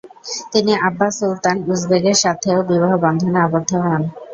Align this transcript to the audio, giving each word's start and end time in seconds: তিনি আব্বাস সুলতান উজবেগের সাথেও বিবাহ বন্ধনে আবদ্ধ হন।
তিনি 0.51 0.73
আব্বাস 0.87 1.13
সুলতান 1.19 1.57
উজবেগের 1.71 2.17
সাথেও 2.23 2.59
বিবাহ 2.69 2.93
বন্ধনে 3.05 3.39
আবদ্ধ 3.45 3.71
হন। 3.83 4.01